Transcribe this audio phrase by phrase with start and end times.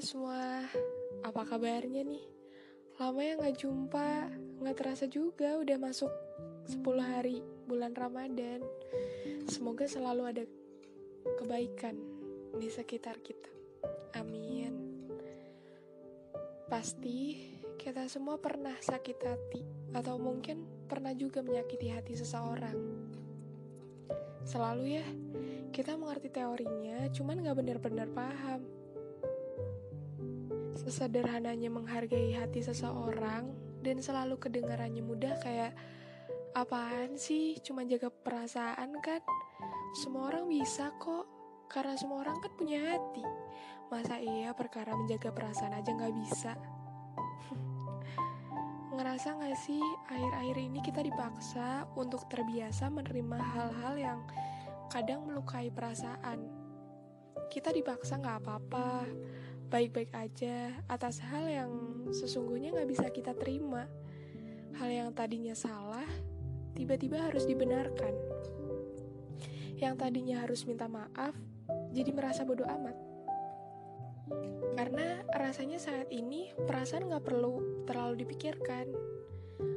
[0.00, 0.64] semua,
[1.20, 2.24] apa kabarnya nih?
[2.96, 4.32] Lama ya nggak jumpa,
[4.64, 6.08] nggak terasa juga udah masuk
[6.72, 8.64] 10 hari bulan Ramadan.
[9.44, 10.44] Semoga selalu ada
[11.36, 12.00] kebaikan
[12.56, 13.52] di sekitar kita.
[14.16, 14.72] Amin.
[16.64, 17.44] Pasti
[17.76, 19.62] kita semua pernah sakit hati
[19.92, 22.76] atau mungkin pernah juga menyakiti hati seseorang.
[24.48, 25.06] Selalu ya,
[25.76, 28.79] kita mengerti teorinya, cuman gak benar-benar paham.
[30.80, 33.52] Sesederhananya menghargai hati seseorang
[33.84, 35.76] dan selalu kedengarannya mudah kayak
[36.56, 37.60] apaan sih?
[37.60, 39.20] Cuma jaga perasaan kan?
[40.00, 41.28] Semua orang bisa kok
[41.68, 43.20] karena semua orang kan punya hati.
[43.92, 46.56] Masa iya perkara menjaga perasaan aja nggak bisa?
[48.96, 54.20] Ngerasa gak sih akhir-akhir ini kita dipaksa untuk terbiasa menerima hal-hal yang
[54.88, 56.40] kadang melukai perasaan?
[57.52, 58.88] Kita dipaksa nggak apa-apa
[59.70, 61.70] baik-baik aja atas hal yang
[62.10, 63.86] sesungguhnya nggak bisa kita terima.
[64.74, 66.06] Hal yang tadinya salah,
[66.74, 68.10] tiba-tiba harus dibenarkan.
[69.78, 71.38] Yang tadinya harus minta maaf,
[71.94, 72.98] jadi merasa bodoh amat.
[74.74, 78.90] Karena rasanya saat ini perasaan nggak perlu terlalu dipikirkan.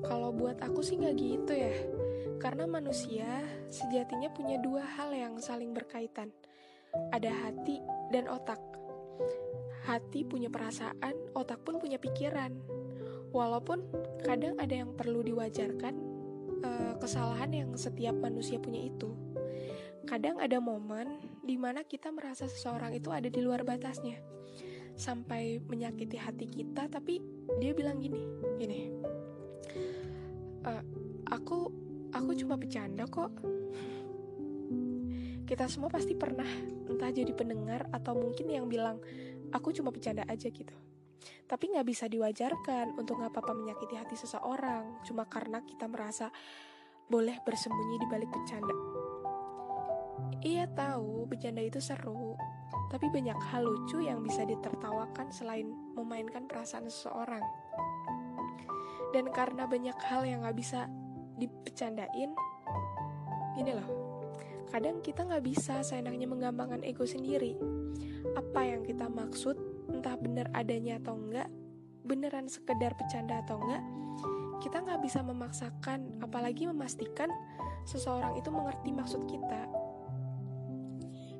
[0.00, 1.76] Kalau buat aku sih nggak gitu ya.
[2.40, 6.32] Karena manusia sejatinya punya dua hal yang saling berkaitan.
[7.12, 7.80] Ada hati
[8.12, 8.60] dan otak
[9.84, 12.56] hati punya perasaan, otak pun punya pikiran.
[13.30, 13.84] Walaupun
[14.24, 15.94] kadang ada yang perlu diwajarkan,
[16.64, 19.12] uh, kesalahan yang setiap manusia punya itu.
[20.04, 24.20] Kadang ada momen di mana kita merasa seseorang itu ada di luar batasnya,
[24.96, 26.88] sampai menyakiti hati kita.
[26.88, 27.20] Tapi
[27.60, 28.22] dia bilang gini,
[28.56, 28.88] gini,
[30.64, 30.82] uh,
[31.28, 31.68] aku
[32.14, 33.32] aku cuma bercanda kok.
[35.44, 36.48] Kita semua pasti pernah
[36.88, 38.96] entah jadi pendengar atau mungkin yang bilang
[39.54, 40.74] aku cuma bercanda aja gitu.
[41.46, 46.28] Tapi nggak bisa diwajarkan untuk nggak apa-apa menyakiti hati seseorang cuma karena kita merasa
[47.06, 48.74] boleh bersembunyi di balik bercanda.
[50.44, 52.36] Iya tahu bercanda itu seru,
[52.92, 57.44] tapi banyak hal lucu yang bisa ditertawakan selain memainkan perasaan seseorang.
[59.16, 60.90] Dan karena banyak hal yang nggak bisa
[61.40, 62.34] dipecandain,
[63.56, 63.88] ini loh,
[64.68, 67.56] kadang kita nggak bisa seenaknya menggambarkan ego sendiri
[68.34, 69.56] apa yang kita maksud,
[69.90, 71.48] entah benar adanya atau enggak,
[72.04, 73.82] beneran sekedar bercanda atau enggak,
[74.60, 77.30] kita nggak bisa memaksakan, apalagi memastikan
[77.84, 79.68] seseorang itu mengerti maksud kita.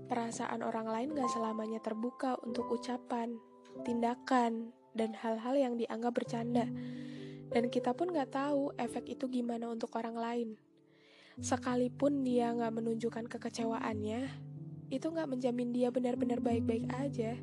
[0.05, 3.41] Perasaan orang lain gak selamanya terbuka untuk ucapan,
[3.88, 6.69] tindakan, dan hal-hal yang dianggap bercanda.
[7.49, 10.49] Dan kita pun gak tahu efek itu gimana untuk orang lain.
[11.41, 14.28] Sekalipun dia gak menunjukkan kekecewaannya,
[14.94, 17.34] itu nggak menjamin dia benar-benar baik-baik aja.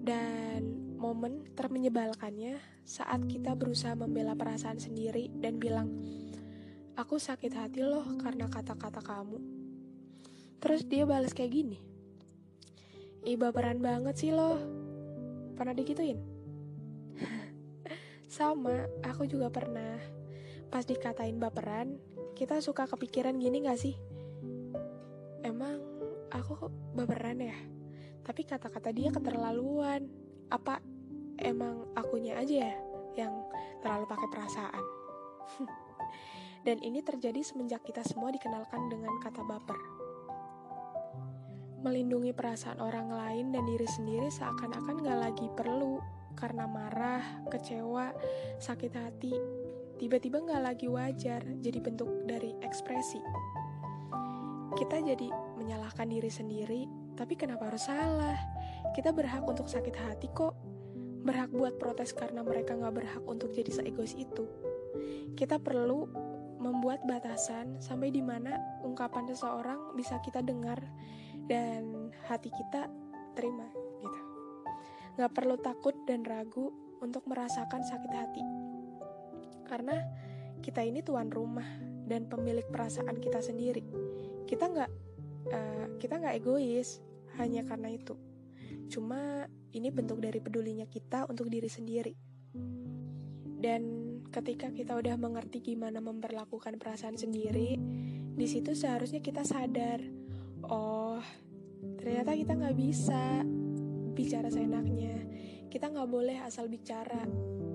[0.00, 2.56] Dan momen termenyebalkannya
[2.88, 5.92] saat kita berusaha membela perasaan sendiri dan bilang,
[6.96, 9.38] aku sakit hati loh karena kata-kata kamu.
[10.60, 11.78] Terus dia balas kayak gini,
[13.20, 14.56] Ih baperan banget sih loh.
[15.52, 16.16] Pernah digituin?
[18.40, 20.00] Sama, aku juga pernah.
[20.72, 22.00] Pas dikatain baperan,
[22.32, 23.92] kita suka kepikiran gini gak sih?
[25.44, 25.99] Emang
[26.30, 27.56] aku baperan ya?
[28.22, 30.06] Tapi kata-kata dia keterlaluan.
[30.50, 30.82] Apa
[31.38, 32.74] emang akunya aja ya
[33.18, 33.34] yang
[33.82, 34.84] terlalu pakai perasaan?
[36.66, 39.78] Dan ini terjadi semenjak kita semua dikenalkan dengan kata baper.
[41.80, 45.96] Melindungi perasaan orang lain dan diri sendiri seakan-akan gak lagi perlu
[46.36, 48.12] karena marah, kecewa,
[48.60, 49.32] sakit hati,
[49.96, 53.24] tiba-tiba gak lagi wajar jadi bentuk dari ekspresi.
[54.76, 56.88] Kita jadi menyalahkan diri sendiri,
[57.20, 58.40] tapi kenapa harus salah?
[58.96, 60.56] Kita berhak untuk sakit hati kok.
[61.20, 64.48] Berhak buat protes karena mereka nggak berhak untuk jadi seegois itu.
[65.36, 66.08] Kita perlu
[66.60, 70.80] membuat batasan sampai di mana ungkapan seseorang bisa kita dengar
[71.48, 72.88] dan hati kita
[73.36, 73.68] terima
[74.00, 74.20] gitu.
[75.20, 78.44] Nggak perlu takut dan ragu untuk merasakan sakit hati.
[79.68, 79.96] Karena
[80.60, 81.64] kita ini tuan rumah
[82.04, 83.84] dan pemilik perasaan kita sendiri.
[84.44, 85.09] Kita nggak
[85.48, 87.00] uh, kita nggak egois
[87.40, 88.18] hanya karena itu.
[88.90, 92.14] Cuma ini bentuk dari pedulinya kita untuk diri sendiri.
[93.60, 93.82] Dan
[94.32, 97.76] ketika kita udah mengerti gimana memperlakukan perasaan sendiri,
[98.34, 100.00] di situ seharusnya kita sadar,
[100.64, 101.20] oh
[102.00, 103.44] ternyata kita nggak bisa
[104.16, 105.22] bicara seenaknya.
[105.70, 107.20] Kita nggak boleh asal bicara,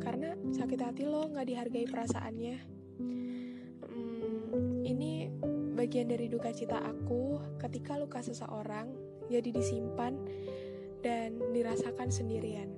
[0.04, 2.56] karena sakit hati lo nggak dihargai perasaannya.
[3.86, 5.30] Hmm, ini
[5.86, 8.90] bagian dari duka cita aku ketika luka seseorang
[9.30, 10.18] jadi disimpan
[11.06, 12.74] dan dirasakan sendirian.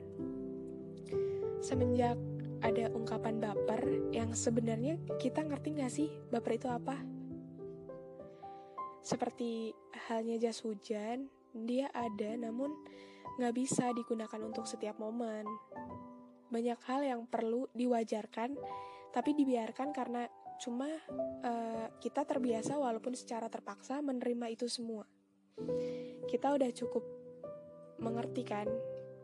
[1.64, 2.20] Semenjak
[2.60, 7.00] ada ungkapan baper yang sebenarnya kita ngerti gak sih baper itu apa?
[9.08, 9.72] Seperti
[10.12, 12.76] halnya jas hujan, dia ada namun
[13.40, 15.48] gak bisa digunakan untuk setiap momen.
[16.52, 18.60] Banyak hal yang perlu diwajarkan,
[19.14, 20.28] tapi dibiarkan karena
[20.58, 20.90] cuma
[21.46, 25.06] uh, kita terbiasa walaupun secara terpaksa menerima itu semua.
[26.30, 27.04] Kita udah cukup
[27.98, 28.70] mengerti kan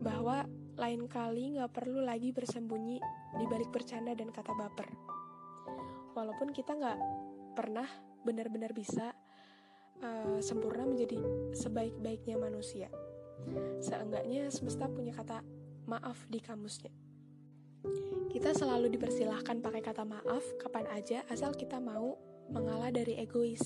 [0.01, 2.97] bahwa lain kali gak perlu lagi bersembunyi
[3.38, 4.89] di balik bercanda dan kata baper.
[6.18, 7.00] Walaupun kita gak
[7.53, 7.86] pernah
[8.25, 9.13] benar-benar bisa
[10.01, 11.18] uh, sempurna menjadi
[11.53, 12.89] sebaik-baiknya manusia.
[13.83, 15.45] Seenggaknya semesta punya kata
[15.86, 16.94] maaf di kamusnya.
[18.33, 22.18] Kita selalu dipersilahkan pakai kata maaf kapan aja asal kita mau
[22.50, 23.62] mengalah dari egois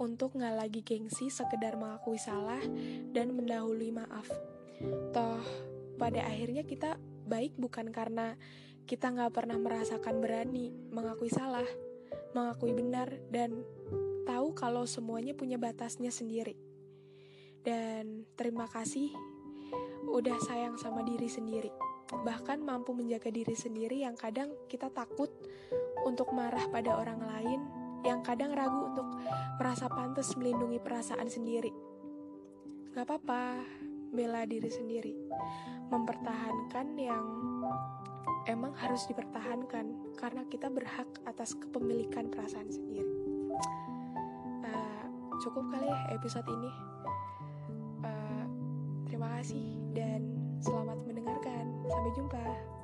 [0.00, 2.60] untuk nggak lagi gengsi sekedar mengakui salah
[3.12, 4.26] dan mendahului maaf.
[5.12, 5.44] Toh
[6.00, 6.96] pada akhirnya kita
[7.28, 8.40] baik bukan karena
[8.88, 11.68] kita nggak pernah merasakan berani mengakui salah,
[12.32, 13.62] mengakui benar dan
[14.24, 16.56] tahu kalau semuanya punya batasnya sendiri.
[17.60, 19.12] Dan terima kasih
[20.08, 21.89] udah sayang sama diri sendiri.
[22.10, 25.30] Bahkan mampu menjaga diri sendiri yang kadang kita takut
[26.02, 27.60] untuk marah pada orang lain,
[28.02, 29.06] yang kadang ragu untuk
[29.56, 31.70] merasa pantas melindungi perasaan sendiri.
[32.90, 33.62] Gak apa-apa,
[34.10, 35.14] bela diri sendiri.
[35.90, 37.26] Mempertahankan yang
[38.50, 43.30] emang harus dipertahankan karena kita berhak atas kepemilikan perasaan sendiri
[45.40, 46.70] cukup kali ya episode ini.
[48.04, 48.44] Uh,
[49.08, 49.66] terima kasih
[49.96, 50.20] dan
[50.60, 51.09] selamat.
[51.90, 52.79] Sampai jumpa.